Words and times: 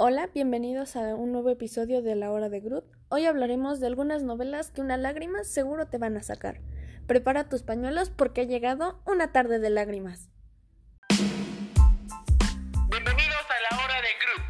Hola, 0.00 0.30
bienvenidos 0.32 0.94
a 0.94 1.16
un 1.16 1.32
nuevo 1.32 1.50
episodio 1.50 2.02
de 2.02 2.14
La 2.14 2.30
Hora 2.30 2.48
de 2.48 2.60
Groot. 2.60 2.84
Hoy 3.08 3.26
hablaremos 3.26 3.80
de 3.80 3.88
algunas 3.88 4.22
novelas 4.22 4.70
que 4.70 4.80
una 4.80 4.96
lágrima 4.96 5.42
seguro 5.42 5.88
te 5.88 5.98
van 5.98 6.16
a 6.16 6.22
sacar. 6.22 6.60
Prepara 7.08 7.48
tus 7.48 7.64
pañuelos 7.64 8.08
porque 8.08 8.42
ha 8.42 8.44
llegado 8.44 9.02
una 9.06 9.32
tarde 9.32 9.58
de 9.58 9.70
lágrimas. 9.70 10.28
Bienvenidos 12.88 13.42
a 13.48 13.58
La 13.68 13.84
Hora 13.84 13.94
de 14.00 14.08
Groot. 14.22 14.44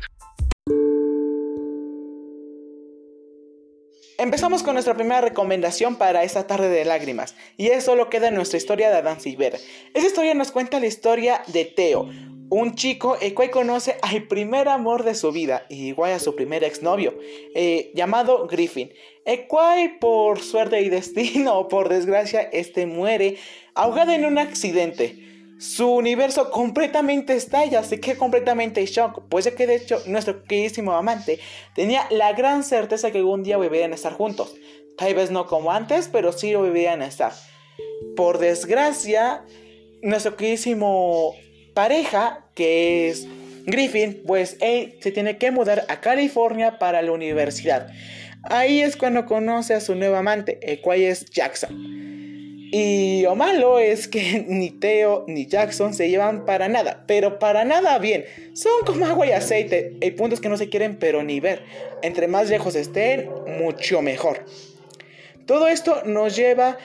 Empezamos 4.19 4.62
con 4.62 4.75
nuestra 4.75 4.96
primera 4.96 5.23
recomendación 5.23 5.96
para 5.96 6.25
esta 6.25 6.46
tarde 6.46 6.69
de 6.69 6.85
lágrimas, 6.85 7.35
y 7.57 7.69
eso 7.69 7.96
lo 7.96 8.10
queda 8.10 8.29
en 8.29 8.35
nuestra 8.35 8.59
historia 8.59 8.91
de 8.91 8.96
Adán 8.96 9.23
Silver. 9.23 9.55
Esta 9.95 10.09
historia 10.09 10.35
nos 10.35 10.52
cuenta 10.52 10.79
la 10.79 10.88
historia 10.88 11.41
de 11.46 11.65
Teo, 11.65 12.10
un 12.51 12.75
chico 12.75 13.16
el 13.20 13.34
cual 13.34 13.51
conoce 13.51 13.97
al 14.02 14.23
primer 14.25 14.69
amor 14.69 15.05
de 15.05 15.15
su 15.15 15.33
vida, 15.33 15.66
igual 15.69 16.12
a 16.12 16.19
su 16.19 16.34
primer 16.34 16.65
exnovio, 16.65 17.15
eh, 17.55 17.91
llamado 17.95 18.47
Griffin, 18.47 18.93
el 19.24 19.47
cual 19.47 19.98
por 20.01 20.41
suerte 20.41 20.80
y 20.80 20.88
destino 20.88 21.59
o 21.59 21.69
por 21.69 21.88
desgracia 21.88 22.41
este 22.41 22.87
muere 22.87 23.37
ahogado 23.74 24.12
en 24.12 24.24
un 24.24 24.38
accidente. 24.38 25.24
Su 25.59 25.91
universo 25.91 26.52
completamente 26.52 27.34
estalla, 27.34 27.83
se 27.83 27.98
queda 27.98 28.16
completamente 28.16 28.80
en 28.80 28.87
shock, 28.87 29.24
pues 29.29 29.45
es 29.46 29.55
que 29.55 29.66
de 29.66 29.74
hecho 29.74 30.01
nuestro 30.07 30.45
queridísimo 30.45 30.93
amante 30.93 31.41
tenía 31.74 32.07
la 32.10 32.33
gran 32.33 32.62
certeza 32.62 33.10
que 33.10 33.19
algún 33.19 33.43
día 33.43 33.57
volverían 33.57 33.91
a 33.91 33.96
estar 33.96 34.12
juntos. 34.12 34.55
Tal 34.96 35.15
vez 35.15 35.33
no 35.33 35.46
como 35.46 35.73
antes, 35.73 36.09
pero 36.10 36.33
sí 36.33 36.55
volverían 36.55 37.02
a 37.02 37.07
estar. 37.07 37.33
Por 38.16 38.38
desgracia, 38.38 39.45
nuestro 40.01 40.37
queridísimo 40.37 41.35
pareja, 41.79 42.40
que 42.57 43.09
es 43.09 43.29
Griffin, 43.65 44.24
pues 44.26 44.57
él 44.60 44.96
se 45.01 45.12
tiene 45.12 45.38
que 45.38 45.52
mudar 45.52 45.85
a 45.87 46.01
California 46.01 46.76
para 46.80 47.02
la 47.02 47.12
universidad. 47.12 47.87
Ahí 48.43 48.80
es 48.80 48.96
cuando 48.96 49.26
conoce 49.26 49.74
a 49.74 49.80
su 49.80 49.95
nuevo 49.95 50.16
amante, 50.16 50.59
el 50.60 50.80
cual 50.80 51.02
es 51.02 51.26
Jackson. 51.26 51.70
Y 52.73 53.23
lo 53.23 53.37
malo 53.37 53.79
es 53.79 54.09
que 54.09 54.45
ni 54.48 54.70
Theo 54.70 55.24
ni 55.29 55.46
Jackson 55.46 55.95
se 55.95 56.10
llevan 56.10 56.46
para 56.46 56.66
nada, 56.66 57.04
pero 57.07 57.38
para 57.38 57.65
nada 57.65 57.96
bien. 58.01 58.24
Son 58.54 58.85
como 58.85 59.07
agua 59.07 59.29
y 59.29 59.30
aceite. 59.30 59.92
Hay 60.02 60.10
puntos 60.10 60.40
que 60.40 60.48
no 60.48 60.57
se 60.57 60.68
quieren 60.68 60.96
pero 60.96 61.23
ni 61.23 61.38
ver. 61.38 61.63
Entre 62.02 62.26
más 62.26 62.51
lejos 62.51 62.74
estén, 62.74 63.30
mucho 63.60 64.03
mejor. 64.03 64.44
Todo 65.47 65.69
esto 65.69 66.03
nos 66.06 66.34
lleva 66.34 66.76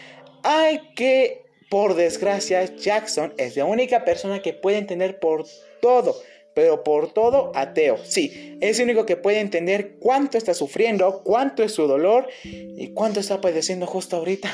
a 0.43 0.69
que 0.95 1.43
por 1.69 1.95
desgracia, 1.95 2.65
Jackson 2.75 3.33
es 3.37 3.55
la 3.55 3.65
única 3.65 4.05
persona 4.05 4.41
que 4.41 4.53
puede 4.53 4.77
entender 4.77 5.19
por 5.19 5.45
todo, 5.81 6.15
pero 6.53 6.83
por 6.83 7.13
todo 7.13 7.51
ateo. 7.55 7.97
Sí, 8.03 8.57
es 8.61 8.79
el 8.79 8.85
único 8.85 9.05
que 9.05 9.17
puede 9.17 9.39
entender 9.39 9.95
cuánto 9.99 10.37
está 10.37 10.53
sufriendo, 10.53 11.21
cuánto 11.23 11.63
es 11.63 11.73
su 11.73 11.87
dolor 11.87 12.27
y 12.43 12.93
cuánto 12.93 13.19
está 13.19 13.41
padeciendo 13.41 13.87
justo 13.87 14.17
ahorita. 14.17 14.49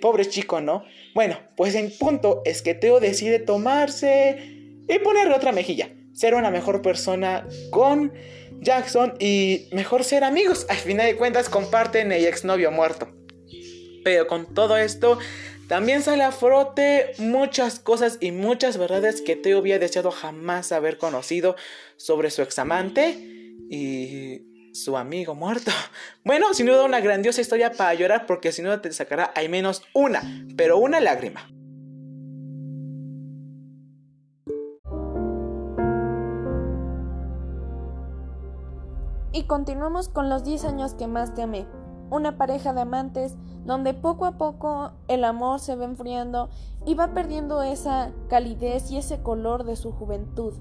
Pobre 0.00 0.26
chico, 0.26 0.60
¿no? 0.60 0.84
Bueno, 1.14 1.38
pues 1.56 1.74
el 1.74 1.90
punto 1.92 2.42
es 2.44 2.62
que 2.62 2.74
Teo 2.74 3.00
decide 3.00 3.38
tomarse 3.38 4.36
y 4.88 4.98
ponerle 4.98 5.34
otra 5.34 5.52
mejilla. 5.52 5.90
Ser 6.12 6.34
una 6.34 6.50
mejor 6.50 6.82
persona 6.82 7.46
con 7.70 8.12
Jackson 8.60 9.14
y 9.18 9.68
mejor 9.72 10.04
ser 10.04 10.24
amigos. 10.24 10.66
Al 10.68 10.76
final 10.76 11.06
de 11.06 11.16
cuentas 11.16 11.48
comparten 11.48 12.12
el 12.12 12.24
exnovio 12.26 12.70
muerto. 12.70 13.08
Pero 14.04 14.26
con 14.26 14.54
todo 14.54 14.76
esto, 14.76 15.18
también 15.68 16.02
sale 16.02 16.22
a 16.22 16.30
frote 16.30 17.12
muchas 17.18 17.80
cosas 17.80 18.18
y 18.20 18.30
muchas 18.30 18.78
verdades 18.78 19.20
que 19.20 19.34
Teo 19.34 19.58
había 19.58 19.78
deseado 19.78 20.10
jamás 20.12 20.70
haber 20.70 20.96
conocido 20.96 21.56
sobre 21.96 22.30
su 22.30 22.42
examante 22.42 23.18
y 23.68 24.72
su 24.74 24.96
amigo 24.96 25.34
muerto. 25.34 25.70
Bueno, 26.24 26.52
sin 26.54 26.66
duda 26.66 26.84
una 26.84 27.00
grandiosa 27.00 27.40
historia 27.40 27.72
para 27.72 27.94
llorar 27.94 28.26
porque 28.26 28.50
sin 28.50 28.64
duda 28.64 28.82
te 28.82 28.92
sacará 28.92 29.24
al 29.24 29.48
menos 29.48 29.82
una, 29.92 30.22
pero 30.56 30.76
una 30.78 30.98
lágrima. 30.98 31.48
Y 39.32 39.46
continuamos 39.46 40.08
con 40.08 40.28
los 40.28 40.42
10 40.42 40.64
años 40.64 40.94
que 40.94 41.06
más 41.06 41.34
te 41.34 41.42
amé 41.42 41.66
una 42.10 42.36
pareja 42.36 42.72
de 42.72 42.82
amantes 42.82 43.36
donde 43.64 43.94
poco 43.94 44.26
a 44.26 44.38
poco 44.38 44.92
el 45.08 45.24
amor 45.24 45.60
se 45.60 45.74
va 45.76 45.84
enfriando 45.84 46.48
y 46.84 46.94
va 46.94 47.14
perdiendo 47.14 47.62
esa 47.62 48.12
calidez 48.28 48.90
y 48.90 48.98
ese 48.98 49.22
color 49.22 49.64
de 49.64 49.76
su 49.76 49.92
juventud. 49.92 50.54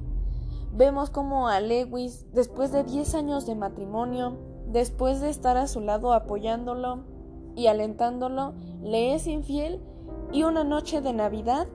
Vemos 0.73 1.09
como 1.09 1.47
a 1.47 1.59
Lewis, 1.59 2.25
después 2.33 2.71
de 2.71 2.83
10 2.83 3.15
años 3.15 3.45
de 3.45 3.55
matrimonio, 3.55 4.37
después 4.67 5.21
de 5.21 5.29
estar 5.29 5.55
a 5.55 5.67
su 5.67 5.79
lado 5.79 6.13
apoyándolo 6.13 7.03
y 7.55 7.67
alentándolo, 7.67 8.53
le 8.81 9.13
es 9.13 9.27
infiel 9.27 9.81
y 10.31 10.43
una 10.43 10.63
noche 10.63 11.01
de 11.01 11.13
Navidad 11.13 11.67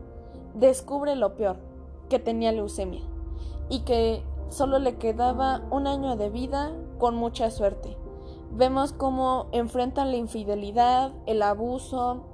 descubre 0.54 1.16
lo 1.16 1.36
peor, 1.36 1.56
que 2.08 2.18
tenía 2.18 2.52
leucemia 2.52 3.02
y 3.68 3.80
que 3.80 4.22
solo 4.48 4.78
le 4.78 4.96
quedaba 4.96 5.62
un 5.70 5.86
año 5.86 6.16
de 6.16 6.28
vida 6.28 6.72
con 6.98 7.14
mucha 7.16 7.50
suerte. 7.50 7.96
Vemos 8.52 8.92
cómo 8.92 9.48
enfrentan 9.52 10.10
la 10.10 10.16
infidelidad, 10.16 11.12
el 11.26 11.42
abuso 11.42 12.26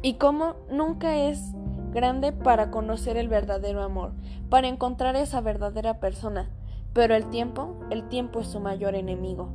y 0.00 0.14
cómo 0.14 0.54
nunca 0.70 1.16
es 1.16 1.54
grande 1.92 2.32
para 2.32 2.70
conocer 2.70 3.16
el 3.16 3.28
verdadero 3.28 3.82
amor, 3.82 4.12
para 4.48 4.68
encontrar 4.68 5.16
esa 5.16 5.40
verdadera 5.40 6.00
persona. 6.00 6.50
Pero 6.92 7.14
el 7.14 7.30
tiempo, 7.30 7.76
el 7.90 8.08
tiempo 8.08 8.40
es 8.40 8.48
su 8.48 8.60
mayor 8.60 8.94
enemigo. 8.94 9.50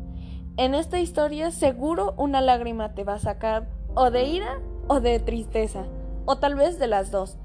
En 0.57 0.73
esta 0.73 0.99
historia 0.99 1.51
seguro 1.51 2.13
una 2.17 2.41
lágrima 2.41 2.93
te 2.93 3.03
va 3.03 3.13
a 3.13 3.19
sacar 3.19 3.67
o 3.95 4.11
de 4.11 4.25
ira 4.25 4.59
o 4.87 4.99
de 4.99 5.19
tristeza, 5.19 5.85
o 6.25 6.37
tal 6.37 6.55
vez 6.55 6.79
de 6.79 6.87
las 6.87 7.11
dos. 7.11 7.37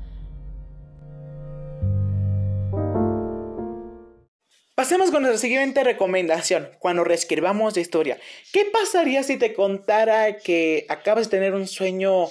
Pasemos 4.83 5.13
con 5.13 5.23
nuestra 5.23 5.39
siguiente 5.39 5.85
recomendación, 5.85 6.69
cuando 6.81 7.05
reescribamos 7.05 7.77
la 7.77 7.83
historia. 7.83 8.19
¿Qué 8.53 8.65
pasaría 8.65 9.23
si 9.23 9.37
te 9.37 9.55
contara 9.55 10.39
que 10.39 10.87
acabas 10.89 11.27
de 11.27 11.37
tener 11.37 11.55
un 11.55 11.69
sueño 11.69 12.27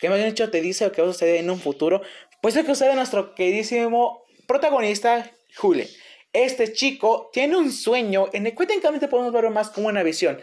que 0.00 0.08
más 0.08 0.18
bien 0.18 0.30
hecho 0.30 0.48
te 0.48 0.60
dice 0.60 0.92
que 0.92 1.02
va 1.02 1.08
a 1.08 1.12
suceder 1.12 1.40
en 1.40 1.50
un 1.50 1.58
futuro? 1.58 2.00
Pues 2.40 2.54
es 2.54 2.64
que 2.64 2.76
sucede 2.76 2.94
nuestro 2.94 3.34
queridísimo 3.34 4.22
protagonista, 4.46 5.28
Julian. 5.56 5.88
Este 6.32 6.72
chico 6.72 7.30
tiene 7.32 7.56
un 7.56 7.72
sueño 7.72 8.28
en 8.32 8.46
el 8.46 8.54
cual 8.54 8.68
técnicamente 8.68 9.08
podemos 9.08 9.32
verlo 9.32 9.50
más 9.50 9.68
como 9.68 9.88
una 9.88 10.04
visión 10.04 10.40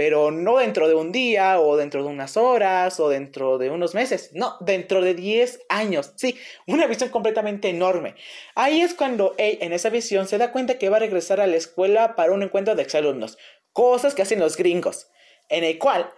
pero 0.00 0.30
no 0.30 0.56
dentro 0.56 0.88
de 0.88 0.94
un 0.94 1.12
día 1.12 1.60
o 1.60 1.76
dentro 1.76 2.02
de 2.02 2.08
unas 2.08 2.38
horas 2.38 2.98
o 3.00 3.10
dentro 3.10 3.58
de 3.58 3.68
unos 3.68 3.92
meses, 3.92 4.30
no, 4.32 4.56
dentro 4.60 5.02
de 5.02 5.12
10 5.12 5.66
años, 5.68 6.14
sí, 6.16 6.38
una 6.66 6.86
visión 6.86 7.10
completamente 7.10 7.68
enorme. 7.68 8.14
Ahí 8.54 8.80
es 8.80 8.94
cuando 8.94 9.34
él 9.36 9.58
en 9.60 9.74
esa 9.74 9.90
visión 9.90 10.26
se 10.26 10.38
da 10.38 10.52
cuenta 10.52 10.78
que 10.78 10.88
va 10.88 10.96
a 10.96 11.00
regresar 11.00 11.38
a 11.38 11.46
la 11.46 11.56
escuela 11.56 12.16
para 12.16 12.32
un 12.32 12.42
encuentro 12.42 12.74
de 12.74 12.82
exalumnos, 12.82 13.36
cosas 13.74 14.14
que 14.14 14.22
hacen 14.22 14.40
los 14.40 14.56
gringos, 14.56 15.10
en 15.50 15.64
el 15.64 15.76
cual 15.76 16.10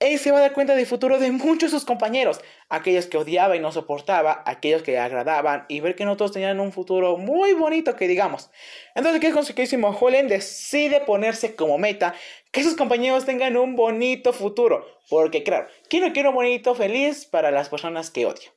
él 0.00 0.18
se 0.18 0.32
va 0.32 0.38
a 0.38 0.40
dar 0.42 0.52
cuenta 0.52 0.74
del 0.74 0.86
futuro 0.86 1.18
de 1.18 1.30
muchos 1.30 1.70
de 1.70 1.78
sus 1.78 1.84
compañeros, 1.84 2.40
aquellos 2.68 3.06
que 3.06 3.16
odiaba 3.16 3.56
y 3.56 3.60
no 3.60 3.72
soportaba, 3.72 4.42
aquellos 4.44 4.82
que 4.82 4.92
le 4.92 4.98
agradaban, 4.98 5.64
y 5.68 5.80
ver 5.80 5.94
que 5.94 6.04
no 6.04 6.16
todos 6.16 6.32
tenían 6.32 6.60
un 6.60 6.72
futuro 6.72 7.16
muy 7.16 7.54
bonito 7.54 7.96
que 7.96 8.08
digamos. 8.08 8.50
Entonces, 8.94 9.20
¿qué 9.20 9.28
es 9.28 9.34
queridísimo 9.34 9.92
Julian 9.92 10.28
decide 10.28 11.00
ponerse 11.00 11.54
como 11.54 11.78
meta 11.78 12.14
que 12.50 12.62
sus 12.62 12.76
compañeros 12.76 13.24
tengan 13.24 13.56
un 13.56 13.76
bonito 13.76 14.32
futuro, 14.32 14.86
porque 15.08 15.42
claro, 15.42 15.68
¿quién 15.88 16.04
no 16.04 16.12
quiere 16.12 16.28
un 16.28 16.34
bonito 16.34 16.74
feliz 16.74 17.24
para 17.24 17.50
las 17.50 17.68
personas 17.68 18.10
que 18.10 18.26
odia? 18.26 18.52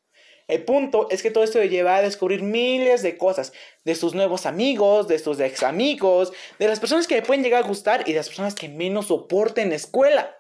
El 0.48 0.64
punto 0.64 1.08
es 1.12 1.22
que 1.22 1.30
todo 1.30 1.44
esto 1.44 1.60
le 1.60 1.68
lleva 1.68 1.98
a 1.98 2.02
descubrir 2.02 2.42
miles 2.42 3.02
de 3.02 3.18
cosas, 3.18 3.52
de 3.84 3.96
sus 3.96 4.16
nuevos 4.16 4.46
amigos, 4.46 5.08
de 5.10 5.20
sus 5.20 5.40
ex 5.42 5.62
amigos, 5.62 6.32
de 6.58 6.70
las 6.70 6.80
personas 6.80 7.06
que 7.06 7.16
le 7.16 7.22
pueden 7.22 7.44
llegar 7.44 7.64
a 7.64 7.68
gustar 7.68 8.04
y 8.06 8.14
de 8.14 8.20
las 8.20 8.30
personas 8.30 8.56
que 8.56 8.70
menos 8.70 9.08
soporten 9.08 9.68
en 9.68 9.74
escuela. 9.74 10.38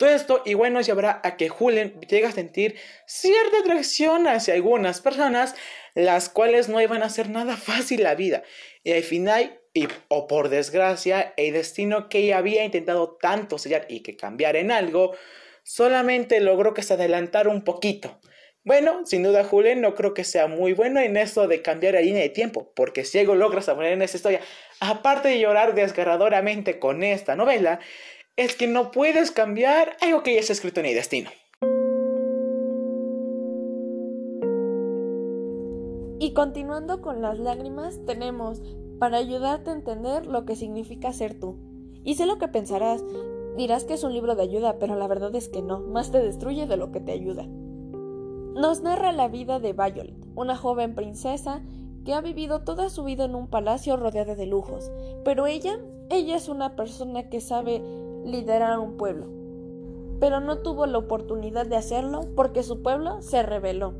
Todo 0.00 0.08
esto 0.08 0.40
igual 0.46 0.72
nos 0.72 0.86
llevará 0.86 1.20
a 1.22 1.36
que 1.36 1.50
Julian 1.50 2.00
llegue 2.00 2.24
a 2.24 2.32
sentir 2.32 2.74
cierta 3.04 3.58
atracción 3.58 4.26
hacia 4.28 4.54
algunas 4.54 5.02
personas, 5.02 5.54
las 5.94 6.30
cuales 6.30 6.70
no 6.70 6.80
iban 6.80 7.02
a 7.02 7.06
hacer 7.06 7.28
nada 7.28 7.58
fácil 7.58 8.02
la 8.04 8.14
vida. 8.14 8.42
Y 8.82 8.92
al 8.92 9.02
final, 9.02 9.60
y, 9.74 9.88
o 10.08 10.26
por 10.26 10.48
desgracia, 10.48 11.34
el 11.36 11.52
destino 11.52 12.08
que 12.08 12.20
ella 12.20 12.38
había 12.38 12.64
intentado 12.64 13.18
tanto 13.20 13.58
sellar 13.58 13.84
y 13.90 14.00
que 14.00 14.16
cambiar 14.16 14.56
en 14.56 14.70
algo, 14.70 15.14
solamente 15.64 16.40
logró 16.40 16.72
que 16.72 16.80
se 16.82 16.94
adelantara 16.94 17.50
un 17.50 17.62
poquito. 17.62 18.22
Bueno, 18.64 19.04
sin 19.04 19.22
duda 19.22 19.44
Julian 19.44 19.82
no 19.82 19.94
creo 19.94 20.14
que 20.14 20.24
sea 20.24 20.46
muy 20.46 20.72
bueno 20.72 21.00
en 21.00 21.18
esto 21.18 21.46
de 21.46 21.60
cambiar 21.60 21.92
la 21.92 22.00
línea 22.00 22.22
de 22.22 22.30
tiempo, 22.30 22.72
porque 22.74 23.04
si 23.04 23.18
algo 23.18 23.34
logras 23.34 23.66
poner 23.66 23.92
en 23.92 24.00
esta 24.00 24.16
historia, 24.16 24.40
aparte 24.80 25.28
de 25.28 25.40
llorar 25.40 25.74
desgarradoramente 25.74 26.78
con 26.78 27.02
esta 27.02 27.36
novela, 27.36 27.80
es 28.40 28.56
que 28.56 28.66
no 28.66 28.90
puedes 28.90 29.32
cambiar 29.32 29.98
algo 30.00 30.22
que 30.22 30.32
ya 30.32 30.40
está 30.40 30.54
escrito 30.54 30.80
en 30.80 30.86
el 30.86 30.94
destino. 30.94 31.28
Y 36.18 36.32
continuando 36.32 37.02
con 37.02 37.20
las 37.20 37.38
lágrimas, 37.38 38.00
tenemos 38.06 38.62
para 38.98 39.18
ayudarte 39.18 39.68
a 39.68 39.74
entender 39.74 40.24
lo 40.24 40.46
que 40.46 40.56
significa 40.56 41.12
ser 41.12 41.38
tú. 41.38 41.58
Y 42.02 42.14
sé 42.14 42.24
lo 42.24 42.38
que 42.38 42.48
pensarás, 42.48 43.04
dirás 43.58 43.84
que 43.84 43.92
es 43.92 44.04
un 44.04 44.14
libro 44.14 44.34
de 44.34 44.44
ayuda, 44.44 44.78
pero 44.78 44.96
la 44.96 45.06
verdad 45.06 45.34
es 45.34 45.50
que 45.50 45.60
no, 45.60 45.80
más 45.80 46.10
te 46.10 46.22
destruye 46.22 46.66
de 46.66 46.78
lo 46.78 46.92
que 46.92 47.00
te 47.00 47.12
ayuda. 47.12 47.44
Nos 47.46 48.80
narra 48.80 49.12
la 49.12 49.28
vida 49.28 49.60
de 49.60 49.74
Violet, 49.74 50.16
una 50.34 50.56
joven 50.56 50.94
princesa 50.94 51.62
que 52.06 52.14
ha 52.14 52.22
vivido 52.22 52.64
toda 52.64 52.88
su 52.88 53.04
vida 53.04 53.26
en 53.26 53.34
un 53.34 53.48
palacio 53.48 53.98
rodeada 53.98 54.34
de 54.34 54.46
lujos, 54.46 54.90
pero 55.26 55.46
ella, 55.46 55.78
ella 56.08 56.36
es 56.36 56.48
una 56.48 56.74
persona 56.74 57.28
que 57.28 57.42
sabe 57.42 57.82
liderar 58.24 58.78
un 58.78 58.96
pueblo, 58.96 59.26
pero 60.20 60.40
no 60.40 60.58
tuvo 60.58 60.86
la 60.86 60.98
oportunidad 60.98 61.66
de 61.66 61.76
hacerlo 61.76 62.20
porque 62.36 62.62
su 62.62 62.82
pueblo 62.82 63.22
se 63.22 63.42
rebeló. 63.42 63.94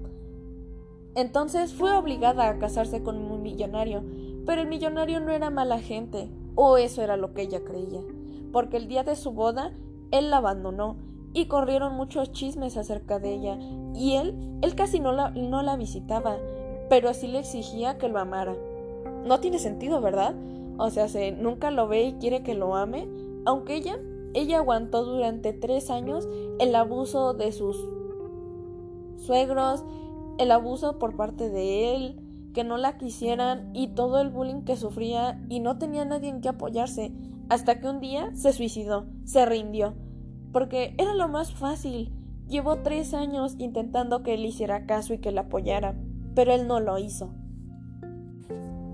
Entonces 1.14 1.74
fue 1.74 1.96
obligada 1.96 2.48
a 2.48 2.58
casarse 2.58 3.02
con 3.02 3.16
un 3.16 3.42
millonario, 3.42 4.02
pero 4.46 4.62
el 4.62 4.68
millonario 4.68 5.20
no 5.20 5.32
era 5.32 5.50
mala 5.50 5.80
gente, 5.80 6.30
o 6.54 6.76
eso 6.76 7.02
era 7.02 7.16
lo 7.16 7.34
que 7.34 7.42
ella 7.42 7.64
creía, 7.64 8.00
porque 8.52 8.76
el 8.76 8.88
día 8.88 9.02
de 9.02 9.16
su 9.16 9.32
boda 9.32 9.72
él 10.10 10.30
la 10.30 10.38
abandonó 10.38 10.96
y 11.32 11.46
corrieron 11.46 11.94
muchos 11.94 12.32
chismes 12.32 12.76
acerca 12.76 13.18
de 13.18 13.34
ella, 13.34 13.58
y 13.94 14.14
él, 14.14 14.58
él 14.62 14.74
casi 14.74 15.00
no 15.00 15.12
la, 15.12 15.30
no 15.30 15.62
la 15.62 15.76
visitaba, 15.76 16.38
pero 16.88 17.08
así 17.08 17.28
le 17.28 17.38
exigía 17.38 17.98
que 17.98 18.08
lo 18.08 18.18
amara. 18.18 18.56
No 19.24 19.38
tiene 19.38 19.58
sentido, 19.58 20.00
¿verdad? 20.00 20.34
O 20.78 20.90
sea, 20.90 21.08
se 21.08 21.32
nunca 21.32 21.70
lo 21.70 21.86
ve 21.86 22.02
y 22.04 22.12
quiere 22.14 22.42
que 22.42 22.54
lo 22.54 22.74
ame, 22.74 23.06
aunque 23.44 23.76
ella, 23.76 23.98
ella 24.34 24.58
aguantó 24.58 25.04
durante 25.04 25.52
tres 25.52 25.90
años 25.90 26.28
el 26.58 26.74
abuso 26.74 27.34
de 27.34 27.52
sus 27.52 27.76
suegros, 29.16 29.84
el 30.38 30.50
abuso 30.50 30.98
por 30.98 31.16
parte 31.16 31.50
de 31.50 31.94
él, 31.94 32.20
que 32.54 32.64
no 32.64 32.76
la 32.76 32.98
quisieran 32.98 33.70
y 33.74 33.88
todo 33.88 34.20
el 34.20 34.30
bullying 34.30 34.62
que 34.62 34.76
sufría 34.76 35.40
y 35.48 35.60
no 35.60 35.78
tenía 35.78 36.04
nadie 36.04 36.28
en 36.28 36.40
que 36.40 36.48
apoyarse, 36.48 37.12
hasta 37.48 37.80
que 37.80 37.88
un 37.88 38.00
día 38.00 38.30
se 38.34 38.52
suicidó, 38.52 39.06
se 39.24 39.46
rindió, 39.46 39.94
porque 40.52 40.94
era 40.98 41.14
lo 41.14 41.28
más 41.28 41.52
fácil. 41.52 42.12
Llevó 42.48 42.78
tres 42.78 43.14
años 43.14 43.54
intentando 43.58 44.22
que 44.22 44.34
él 44.34 44.44
hiciera 44.44 44.86
caso 44.86 45.14
y 45.14 45.18
que 45.18 45.30
la 45.30 45.42
apoyara 45.42 45.94
pero 46.34 46.52
él 46.52 46.66
no 46.66 46.80
lo 46.80 46.98
hizo. 46.98 47.30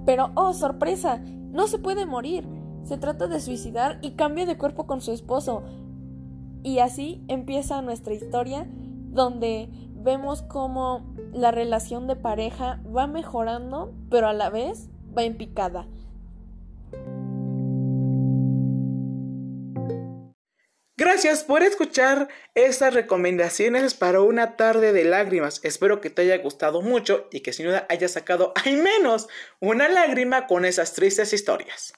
Pero, 0.05 0.31
oh, 0.35 0.53
sorpresa, 0.53 1.19
no 1.19 1.67
se 1.67 1.79
puede 1.79 2.07
morir. 2.07 2.47
Se 2.87 2.99
trata 2.99 3.27
de 3.27 3.41
suicidar 3.41 3.99
y 4.01 4.13
cambia 4.13 4.47
de 4.47 4.57
cuerpo 4.57 4.87
con 4.87 5.01
su 5.01 5.11
esposo. 5.13 5.65
Y 6.63 6.79
así 6.79 7.25
empieza 7.27 7.83
nuestra 7.83 8.15
historia 8.15 8.67
donde 9.11 9.69
vemos 9.95 10.43
cómo 10.43 11.13
la 11.33 11.51
relación 11.51 12.07
de 12.07 12.15
pareja 12.15 12.81
va 12.95 13.09
mejorando, 13.09 13.93
pero 14.09 14.29
a 14.29 14.33
la 14.33 14.51
vez 14.51 14.89
va 15.17 15.25
en 15.25 15.37
picada. 15.37 15.89
Gracias 20.97 21.45
por 21.45 21.63
escuchar 21.63 22.29
estas 22.55 22.95
recomendaciones 22.95 23.95
para 23.95 24.23
una 24.23 24.57
tarde 24.57 24.93
de 24.93 25.05
lágrimas. 25.05 25.61
Espero 25.63 26.01
que 26.01 26.11
te 26.11 26.23
haya 26.23 26.39
gustado 26.39 26.83
mucho 26.83 27.27
y 27.33 27.41
que 27.41 27.53
sin 27.53 27.67
duda 27.67 27.87
hayas 27.89 28.13
sacado 28.13 28.53
al 28.65 28.77
menos 28.77 29.29
una 29.61 29.89
lágrima 29.89 30.47
con 30.47 30.65
esas 30.65 30.95
tristes 30.95 31.33
historias. 31.33 31.93